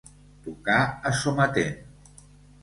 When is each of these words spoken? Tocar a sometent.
Tocar 0.45 0.77
a 1.09 1.11
sometent. 1.19 1.79